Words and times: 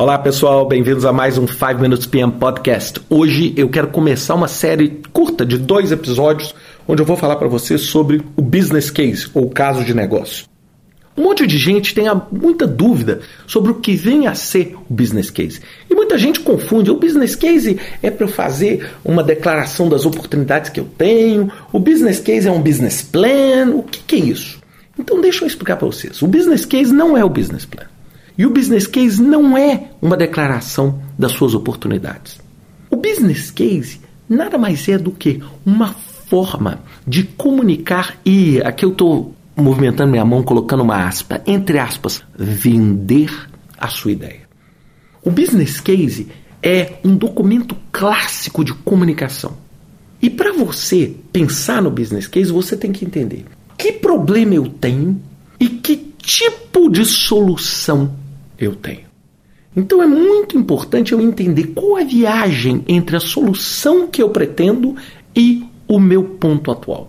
Olá 0.00 0.16
pessoal, 0.16 0.66
bem-vindos 0.66 1.04
a 1.04 1.12
mais 1.12 1.36
um 1.36 1.46
5 1.46 1.74
Minutes 1.78 2.06
PM 2.06 2.32
Podcast. 2.32 3.02
Hoje 3.10 3.52
eu 3.54 3.68
quero 3.68 3.88
começar 3.88 4.34
uma 4.34 4.48
série 4.48 5.02
curta 5.12 5.44
de 5.44 5.58
dois 5.58 5.92
episódios 5.92 6.54
onde 6.88 7.02
eu 7.02 7.06
vou 7.06 7.18
falar 7.18 7.36
para 7.36 7.48
você 7.48 7.76
sobre 7.76 8.22
o 8.34 8.40
business 8.40 8.88
case 8.90 9.28
ou 9.34 9.50
caso 9.50 9.84
de 9.84 9.92
negócio. 9.92 10.46
Um 11.14 11.24
monte 11.24 11.46
de 11.46 11.58
gente 11.58 11.94
tem 11.94 12.06
muita 12.32 12.66
dúvida 12.66 13.20
sobre 13.46 13.72
o 13.72 13.74
que 13.74 13.94
vem 13.94 14.26
a 14.26 14.34
ser 14.34 14.74
o 14.88 14.94
business 14.94 15.28
case. 15.28 15.60
E 15.90 15.94
muita 15.94 16.16
gente 16.16 16.40
confunde. 16.40 16.90
O 16.90 16.98
business 16.98 17.36
case 17.36 17.78
é 18.02 18.10
para 18.10 18.24
eu 18.24 18.30
fazer 18.30 18.92
uma 19.04 19.22
declaração 19.22 19.86
das 19.86 20.06
oportunidades 20.06 20.70
que 20.70 20.80
eu 20.80 20.88
tenho. 20.96 21.52
O 21.74 21.78
business 21.78 22.20
case 22.20 22.48
é 22.48 22.50
um 22.50 22.62
business 22.62 23.02
plan. 23.02 23.74
O 23.74 23.82
que, 23.82 24.00
que 24.00 24.16
é 24.16 24.18
isso? 24.20 24.60
Então 24.98 25.20
deixa 25.20 25.44
eu 25.44 25.46
explicar 25.46 25.76
para 25.76 25.86
vocês. 25.86 26.22
O 26.22 26.26
business 26.26 26.64
case 26.64 26.90
não 26.90 27.18
é 27.18 27.22
o 27.22 27.28
business 27.28 27.66
plan. 27.66 27.84
E 28.40 28.46
o 28.46 28.50
business 28.50 28.86
case 28.86 29.22
não 29.22 29.54
é 29.54 29.90
uma 30.00 30.16
declaração 30.16 30.98
das 31.18 31.32
suas 31.32 31.52
oportunidades. 31.52 32.40
O 32.88 32.96
business 32.96 33.50
case 33.50 34.00
nada 34.26 34.56
mais 34.56 34.88
é 34.88 34.96
do 34.96 35.10
que 35.10 35.42
uma 35.66 35.92
forma 35.92 36.80
de 37.06 37.24
comunicar 37.24 38.16
e 38.24 38.58
aqui 38.62 38.82
eu 38.82 38.92
estou 38.92 39.34
movimentando 39.54 40.12
minha 40.12 40.24
mão, 40.24 40.42
colocando 40.42 40.82
uma 40.82 41.06
aspa, 41.06 41.42
entre 41.46 41.78
aspas, 41.78 42.24
vender 42.34 43.30
a 43.76 43.88
sua 43.88 44.12
ideia. 44.12 44.40
O 45.22 45.30
business 45.30 45.78
case 45.78 46.28
é 46.62 46.94
um 47.04 47.14
documento 47.14 47.76
clássico 47.92 48.64
de 48.64 48.72
comunicação. 48.72 49.52
E 50.22 50.30
para 50.30 50.54
você 50.54 51.14
pensar 51.30 51.82
no 51.82 51.90
business 51.90 52.26
case, 52.26 52.50
você 52.50 52.74
tem 52.74 52.90
que 52.90 53.04
entender 53.04 53.44
que 53.76 53.92
problema 53.92 54.54
eu 54.54 54.66
tenho 54.66 55.20
e 55.60 55.68
que 55.68 55.94
tipo 56.22 56.88
de 56.88 57.04
solução 57.04 58.18
eu 58.60 58.74
tenho. 58.76 59.08
Então 59.74 60.02
é 60.02 60.06
muito 60.06 60.58
importante 60.58 61.12
eu 61.12 61.20
entender 61.20 61.68
qual 61.68 61.96
a 61.96 62.04
viagem 62.04 62.84
entre 62.86 63.16
a 63.16 63.20
solução 63.20 64.06
que 64.06 64.22
eu 64.22 64.28
pretendo 64.30 64.94
e 65.34 65.64
o 65.88 65.98
meu 65.98 66.22
ponto 66.22 66.70
atual. 66.70 67.08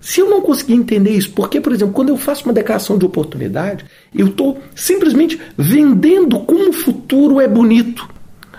Se 0.00 0.20
eu 0.20 0.30
não 0.30 0.40
conseguir 0.40 0.74
entender 0.74 1.10
isso, 1.10 1.32
porque, 1.32 1.60
por 1.60 1.72
exemplo, 1.72 1.92
quando 1.92 2.10
eu 2.10 2.16
faço 2.16 2.44
uma 2.44 2.52
declaração 2.52 2.96
de 2.96 3.04
oportunidade, 3.04 3.84
eu 4.14 4.28
estou 4.28 4.58
simplesmente 4.74 5.40
vendendo 5.56 6.38
como 6.40 6.70
o 6.70 6.72
futuro 6.72 7.40
é 7.40 7.48
bonito. 7.48 8.08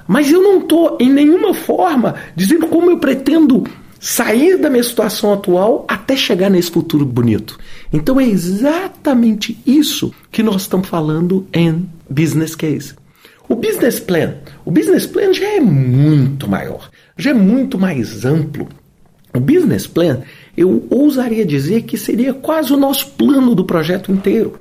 Mas 0.05 0.29
eu 0.31 0.41
não 0.41 0.59
estou, 0.59 0.97
em 0.99 1.09
nenhuma 1.09 1.53
forma, 1.53 2.15
dizendo 2.35 2.67
como 2.67 2.91
eu 2.91 2.97
pretendo 2.97 3.63
sair 3.99 4.57
da 4.57 4.69
minha 4.69 4.83
situação 4.83 5.33
atual 5.33 5.85
até 5.87 6.15
chegar 6.15 6.49
nesse 6.49 6.71
futuro 6.71 7.05
bonito. 7.05 7.59
Então 7.91 8.19
é 8.19 8.25
exatamente 8.25 9.57
isso 9.65 10.13
que 10.31 10.41
nós 10.41 10.61
estamos 10.61 10.87
falando 10.87 11.45
em 11.53 11.87
business 12.09 12.55
case. 12.55 12.95
O 13.47 13.55
business 13.55 13.99
plan, 13.99 14.35
o 14.63 14.71
business 14.71 15.05
plan 15.05 15.33
já 15.33 15.47
é 15.47 15.59
muito 15.59 16.47
maior, 16.47 16.89
já 17.17 17.31
é 17.31 17.33
muito 17.33 17.77
mais 17.77 18.23
amplo. 18.23 18.69
O 19.35 19.39
business 19.39 19.85
plan, 19.85 20.21
eu 20.55 20.85
ousaria 20.89 21.45
dizer 21.45 21.83
que 21.83 21.97
seria 21.97 22.33
quase 22.33 22.71
o 22.73 22.77
nosso 22.77 23.11
plano 23.11 23.53
do 23.53 23.65
projeto 23.65 24.11
inteiro. 24.11 24.59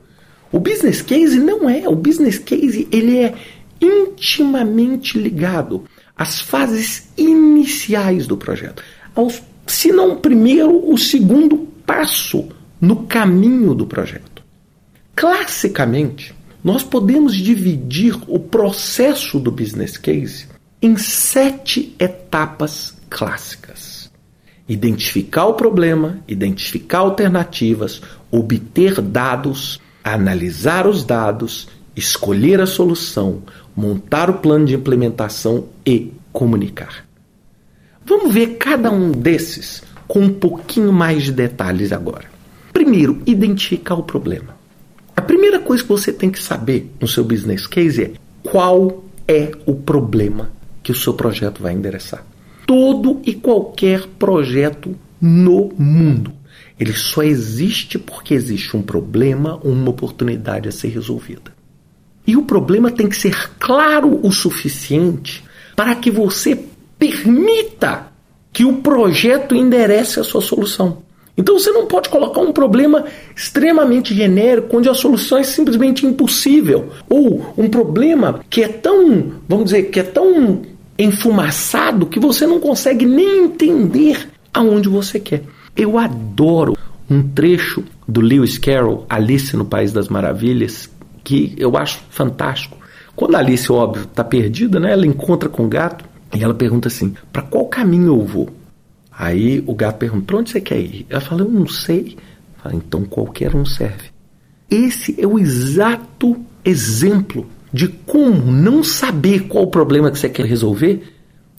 O 0.50 0.58
business 0.58 1.02
case 1.02 1.39
não 1.39 1.69
é, 1.69 1.86
o 1.89 1.95
business 1.95 2.39
case 2.39 2.89
ele 2.91 3.19
é 3.19 3.34
intimamente 3.80 5.19
ligado 5.19 5.84
às 6.17 6.41
fases 6.41 7.11
iniciais 7.17 8.27
do 8.27 8.36
projeto, 8.36 8.83
aos, 9.19 9.42
se 9.66 9.91
não 9.91 10.12
o 10.12 10.16
primeiro, 10.16 10.88
o 10.88 10.97
segundo 10.97 11.58
passo 11.84 12.48
no 12.80 13.05
caminho 13.05 13.74
do 13.74 13.84
projeto. 13.84 14.44
Classicamente, 15.16 16.33
nós 16.62 16.84
podemos 16.84 17.34
dividir 17.34 18.16
o 18.28 18.39
processo 18.39 19.41
do 19.41 19.50
business 19.50 19.96
case 19.96 20.46
em 20.80 20.96
sete 20.96 21.96
etapas 21.98 22.96
clássicas: 23.11 24.08
identificar 24.68 25.46
o 25.46 25.55
problema, 25.55 26.20
identificar 26.29 26.98
alternativas, 26.98 28.00
obter 28.30 29.00
dados, 29.00 29.80
analisar 30.05 30.86
os 30.86 31.02
dados, 31.02 31.68
escolher 31.96 32.61
a 32.61 32.67
solução, 32.67 33.42
montar 33.74 34.30
o 34.30 34.35
plano 34.35 34.67
de 34.67 34.77
implementação 34.77 35.64
e 35.85 36.12
comunicar. 36.33 37.08
Vamos 38.08 38.33
ver 38.33 38.57
cada 38.57 38.91
um 38.91 39.13
desses 39.13 39.83
com 40.07 40.20
um 40.20 40.33
pouquinho 40.33 40.91
mais 40.91 41.24
de 41.24 41.33
detalhes 41.33 41.92
agora. 41.92 42.24
Primeiro, 42.73 43.20
identificar 43.27 43.96
o 43.96 44.02
problema. 44.02 44.57
A 45.14 45.20
primeira 45.20 45.58
coisa 45.58 45.83
que 45.83 45.89
você 45.91 46.11
tem 46.11 46.30
que 46.30 46.42
saber 46.42 46.91
no 46.98 47.07
seu 47.07 47.23
business 47.23 47.67
case 47.67 48.02
é 48.02 48.13
qual 48.42 49.05
é 49.27 49.51
o 49.67 49.74
problema 49.74 50.51
que 50.83 50.91
o 50.91 50.95
seu 50.95 51.13
projeto 51.13 51.63
vai 51.63 51.74
endereçar. 51.74 52.24
Todo 52.67 53.20
e 53.27 53.35
qualquer 53.35 54.07
projeto 54.18 54.97
no 55.20 55.70
mundo. 55.77 56.33
Ele 56.80 56.95
só 56.95 57.23
existe 57.23 57.98
porque 57.98 58.33
existe 58.33 58.74
um 58.74 58.80
problema 58.80 59.61
ou 59.63 59.73
uma 59.73 59.91
oportunidade 59.91 60.67
a 60.67 60.73
ser 60.73 60.89
resolvida. 60.89 61.52
E 62.27 62.36
o 62.36 62.42
problema 62.42 62.91
tem 62.91 63.07
que 63.07 63.17
ser 63.17 63.51
claro 63.58 64.18
o 64.23 64.33
suficiente 64.33 65.45
para 65.77 65.95
que 65.95 66.11
você 66.11 66.58
permita 66.98 68.09
que 68.53 68.64
o 68.64 68.79
projeto 68.79 69.55
enderece 69.55 70.20
a 70.20 70.25
sua 70.25 70.41
solução. 70.41 70.98
Então 71.36 71.57
você 71.57 71.70
não 71.70 71.86
pode 71.86 72.09
colocar 72.09 72.41
um 72.41 72.53
problema 72.53 73.05
extremamente 73.36 74.13
genérico, 74.13 74.77
onde 74.77 74.89
a 74.89 74.95
solução 74.95 75.39
é 75.39 75.45
simplesmente 75.45 76.05
impossível, 76.05 76.89
ou 77.09 77.55
um 77.57 77.69
problema 77.69 78.41
que 78.51 78.63
é 78.63 78.69
tão, 78.69 79.35
vamos 79.48 79.67
dizer, 79.67 79.85
que 79.85 80.01
é 80.01 80.03
tão 80.03 80.63
enfumaçado 80.98 82.07
que 82.07 82.19
você 82.19 82.45
não 82.45 82.59
consegue 82.59 83.07
nem 83.07 83.45
entender 83.45 84.29
aonde 84.53 84.89
você 84.89 85.20
quer. 85.20 85.45
Eu 85.77 85.97
adoro 85.97 86.77
um 87.09 87.23
trecho 87.23 87.85
do 88.07 88.20
Lewis 88.20 88.59
Carroll, 88.59 89.07
Alice 89.09 89.57
no 89.57 89.65
País 89.65 89.92
das 89.92 90.09
Maravilhas, 90.09 90.91
que 91.23 91.55
eu 91.57 91.77
acho 91.77 92.01
fantástico. 92.11 92.77
Quando 93.15 93.36
a 93.36 93.39
Alice, 93.39 93.70
óbvio, 93.70 94.05
está 94.05 94.25
perdida, 94.25 94.80
né, 94.80 94.92
ela 94.92 95.07
encontra 95.07 95.48
com 95.48 95.65
o 95.65 95.69
gato 95.69 96.05
e 96.38 96.44
ela 96.44 96.54
pergunta 96.54 96.86
assim: 96.86 97.14
para 97.32 97.42
qual 97.42 97.66
caminho 97.66 98.14
eu 98.14 98.24
vou? 98.24 98.48
Aí 99.10 99.62
o 99.66 99.74
gato 99.74 99.98
pergunta: 99.98 100.24
para 100.24 100.36
onde 100.36 100.50
você 100.50 100.60
quer 100.60 100.78
ir? 100.78 101.04
Ela 101.10 101.20
fala: 101.20 101.42
eu 101.42 101.48
não 101.48 101.66
sei. 101.66 102.16
Fala, 102.62 102.76
então 102.76 103.04
qualquer 103.04 103.54
um 103.56 103.64
serve. 103.64 104.10
Esse 104.70 105.20
é 105.20 105.26
o 105.26 105.38
exato 105.38 106.36
exemplo 106.64 107.46
de 107.72 107.88
como 107.88 108.52
não 108.52 108.84
saber 108.84 109.48
qual 109.48 109.64
o 109.64 109.70
problema 109.70 110.10
que 110.10 110.18
você 110.18 110.28
quer 110.28 110.46
resolver 110.46 111.02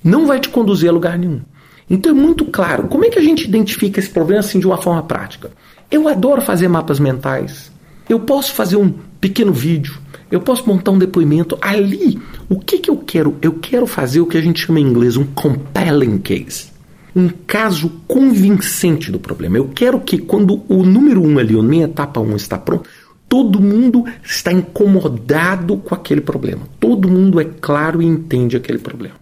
não 0.03 0.25
vai 0.25 0.39
te 0.39 0.49
conduzir 0.49 0.89
a 0.89 0.93
lugar 0.93 1.17
nenhum. 1.17 1.41
Então 1.89 2.11
é 2.11 2.15
muito 2.15 2.45
claro. 2.45 2.87
Como 2.87 3.03
é 3.03 3.09
que 3.09 3.19
a 3.19 3.21
gente 3.21 3.45
identifica 3.45 3.99
esse 3.99 4.09
problema 4.09 4.39
assim 4.39 4.59
de 4.59 4.65
uma 4.65 4.77
forma 4.77 5.03
prática? 5.03 5.51
Eu 5.91 6.07
adoro 6.07 6.41
fazer 6.41 6.67
mapas 6.67 6.99
mentais. 6.99 7.71
Eu 8.07 8.19
posso 8.19 8.53
fazer 8.53 8.77
um 8.77 8.93
pequeno 9.19 9.51
vídeo. 9.51 9.99
Eu 10.31 10.39
posso 10.39 10.67
montar 10.67 10.91
um 10.91 10.99
depoimento. 10.99 11.57
Ali, 11.61 12.19
o 12.49 12.59
que, 12.59 12.79
que 12.79 12.89
eu 12.89 12.97
quero? 12.97 13.37
Eu 13.41 13.53
quero 13.53 13.85
fazer 13.85 14.19
o 14.19 14.25
que 14.25 14.37
a 14.37 14.41
gente 14.41 14.65
chama 14.65 14.79
em 14.79 14.83
inglês 14.83 15.15
um 15.15 15.25
compelling 15.25 16.17
case 16.17 16.69
um 17.15 17.29
caso 17.47 17.91
convincente 18.07 19.11
do 19.11 19.19
problema. 19.19 19.57
Eu 19.57 19.69
quero 19.69 19.99
que 19.99 20.17
quando 20.17 20.63
o 20.67 20.83
número 20.83 21.21
um 21.21 21.37
ali, 21.37 21.57
a 21.57 21.63
minha 21.63 21.85
etapa 21.85 22.19
1 22.19 22.31
um 22.31 22.35
está 22.35 22.57
pronto, 22.57 22.87
todo 23.27 23.61
mundo 23.61 24.05
está 24.23 24.51
incomodado 24.51 25.77
com 25.77 25.93
aquele 25.93 26.21
problema. 26.21 26.61
Todo 26.79 27.09
mundo 27.09 27.39
é 27.39 27.45
claro 27.45 28.01
e 28.01 28.05
entende 28.05 28.55
aquele 28.55 28.79
problema. 28.79 29.15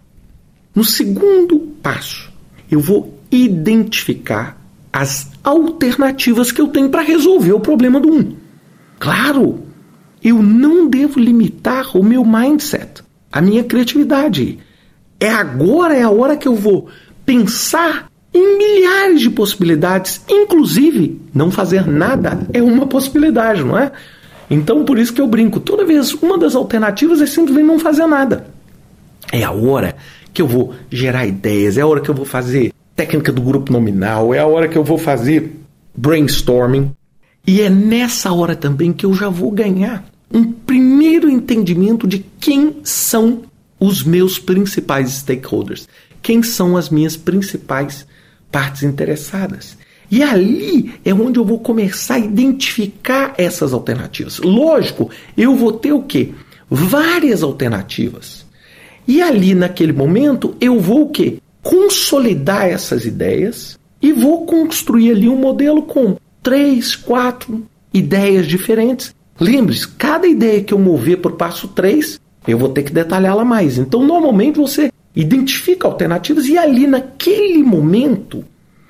No 0.74 0.84
segundo 0.84 1.58
passo, 1.82 2.30
eu 2.70 2.80
vou 2.80 3.18
identificar 3.30 4.58
as 4.92 5.30
alternativas 5.42 6.52
que 6.52 6.60
eu 6.60 6.68
tenho 6.68 6.88
para 6.88 7.02
resolver 7.02 7.52
o 7.52 7.60
problema 7.60 8.00
do 8.00 8.12
um. 8.12 8.34
Claro, 8.98 9.60
eu 10.22 10.42
não 10.42 10.88
devo 10.88 11.20
limitar 11.20 11.96
o 11.96 12.02
meu 12.02 12.24
mindset, 12.24 13.02
a 13.32 13.40
minha 13.40 13.64
criatividade. 13.64 14.58
É 15.20 15.28
agora, 15.28 15.96
é 15.96 16.02
a 16.02 16.10
hora 16.10 16.36
que 16.36 16.46
eu 16.46 16.54
vou 16.54 16.88
pensar 17.24 18.08
em 18.32 18.58
milhares 18.58 19.20
de 19.20 19.30
possibilidades, 19.30 20.20
inclusive 20.28 21.20
não 21.34 21.50
fazer 21.50 21.86
nada 21.86 22.46
é 22.52 22.62
uma 22.62 22.86
possibilidade, 22.86 23.64
não 23.64 23.78
é? 23.78 23.90
Então 24.50 24.84
por 24.84 24.98
isso 24.98 25.12
que 25.12 25.20
eu 25.20 25.26
brinco, 25.26 25.60
toda 25.60 25.84
vez 25.84 26.12
uma 26.14 26.38
das 26.38 26.54
alternativas 26.54 27.20
é 27.20 27.26
simplesmente 27.26 27.66
não 27.66 27.78
fazer 27.78 28.06
nada. 28.06 28.46
É 29.32 29.42
a 29.42 29.50
hora 29.50 29.96
que 30.32 30.40
eu 30.40 30.46
vou 30.46 30.74
gerar 30.90 31.26
ideias, 31.26 31.76
é 31.76 31.80
a 31.80 31.86
hora 31.86 32.00
que 32.00 32.08
eu 32.08 32.14
vou 32.14 32.24
fazer 32.24 32.72
técnica 32.94 33.32
do 33.32 33.42
grupo 33.42 33.72
nominal, 33.72 34.34
é 34.34 34.38
a 34.38 34.46
hora 34.46 34.68
que 34.68 34.76
eu 34.76 34.84
vou 34.84 34.98
fazer 34.98 35.56
brainstorming. 35.96 36.92
E 37.46 37.60
é 37.60 37.70
nessa 37.70 38.32
hora 38.32 38.54
também 38.54 38.92
que 38.92 39.06
eu 39.06 39.14
já 39.14 39.28
vou 39.28 39.50
ganhar 39.50 40.04
um 40.32 40.52
primeiro 40.52 41.28
entendimento 41.28 42.06
de 42.06 42.24
quem 42.40 42.76
são 42.82 43.42
os 43.80 44.02
meus 44.02 44.38
principais 44.38 45.10
stakeholders 45.12 45.88
quem 46.20 46.42
são 46.42 46.76
as 46.76 46.90
minhas 46.90 47.16
principais 47.16 48.06
partes 48.50 48.82
interessadas. 48.82 49.78
E 50.10 50.22
ali 50.22 50.94
é 51.04 51.14
onde 51.14 51.38
eu 51.38 51.44
vou 51.44 51.58
começar 51.60 52.14
a 52.14 52.18
identificar 52.18 53.34
essas 53.38 53.72
alternativas. 53.72 54.38
Lógico, 54.38 55.10
eu 55.36 55.54
vou 55.54 55.72
ter 55.72 55.92
o 55.92 56.02
quê? 56.02 56.32
várias 56.70 57.42
alternativas. 57.42 58.44
E 59.06 59.22
ali 59.22 59.54
naquele 59.54 59.92
momento 59.92 60.54
eu 60.60 60.78
vou 60.78 61.04
o 61.04 61.10
quê? 61.10 61.38
Consolidar 61.62 62.66
essas 62.66 63.06
ideias 63.06 63.78
e 64.02 64.12
vou 64.12 64.44
construir 64.44 65.12
ali 65.12 65.28
um 65.28 65.36
modelo 65.36 65.82
com 65.82 66.16
três, 66.42 66.94
quatro 66.94 67.66
ideias 67.92 68.46
diferentes. 68.46 69.14
Lembre-se, 69.40 69.86
cada 69.88 70.26
ideia 70.26 70.62
que 70.62 70.74
eu 70.74 70.78
mover 70.78 71.20
o 71.24 71.30
passo 71.30 71.68
3, 71.68 72.20
eu 72.46 72.58
vou 72.58 72.68
ter 72.70 72.82
que 72.82 72.92
detalhá-la 72.92 73.44
mais. 73.44 73.78
Então, 73.78 74.04
normalmente 74.04 74.58
você 74.58 74.92
identifica 75.14 75.86
alternativas 75.86 76.46
e 76.46 76.56
ali 76.56 76.86
naquele 76.86 77.62
momento 77.62 78.44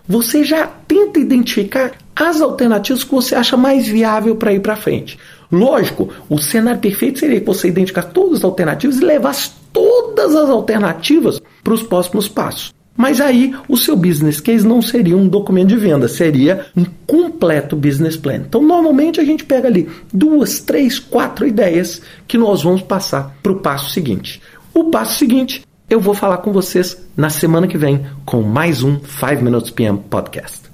você 0.06 0.43
já 0.43 0.67
tenta 0.67 1.19
identificar 1.19 1.93
as 2.17 2.41
alternativas 2.41 3.05
que 3.05 3.15
você 3.15 3.35
acha 3.35 3.56
mais 3.56 3.87
viável 3.87 4.37
para 4.37 4.53
ir 4.53 4.61
para 4.61 4.75
frente. 4.75 5.19
Lógico, 5.53 6.09
o 6.29 6.39
cenário 6.39 6.81
perfeito 6.81 7.19
seria 7.19 7.41
que 7.41 7.47
você 7.47 7.69
identificar 7.69 8.05
todas 8.05 8.39
as 8.39 8.45
alternativas 8.45 8.99
e 8.99 9.05
levasse 9.05 9.50
todas 9.73 10.35
as 10.35 10.49
alternativas 10.49 11.41
para 11.62 11.75
os 11.75 11.83
próximos 11.83 12.29
passos. 12.29 12.73
Mas 12.99 13.21
aí 13.21 13.55
o 13.69 13.77
seu 13.77 13.97
business 13.97 14.41
case 14.41 14.67
não 14.67 14.83
seria 14.83 15.17
um 15.17 15.29
documento 15.29 15.69
de 15.69 15.77
venda, 15.77 16.09
seria 16.09 16.67
um 16.77 16.85
completo 17.06 17.77
business 17.77 18.17
plan. 18.17 18.39
Então, 18.39 18.61
normalmente 18.61 19.21
a 19.21 19.25
gente 19.25 19.45
pega 19.45 19.69
ali 19.69 19.89
duas, 20.12 20.59
três, 20.59 20.99
quatro 20.99 21.47
ideias 21.47 22.03
que 22.27 22.37
nós 22.37 22.65
vamos 22.65 22.83
passar 22.83 23.37
para 23.41 23.53
o 23.53 23.61
passo 23.61 23.91
seguinte. 23.91 24.43
O 24.75 24.91
passo 24.91 25.17
seguinte 25.17 25.62
eu 25.89 26.00
vou 26.00 26.12
falar 26.12 26.39
com 26.39 26.53
vocês 26.53 27.00
na 27.17 27.31
semana 27.31 27.69
que 27.69 27.79
vem 27.79 28.05
com 28.27 28.43
mais 28.43 28.83
um 28.83 28.99
5 28.99 29.45
Minutes 29.45 29.71
PM 29.71 29.99
Podcast. 30.11 30.68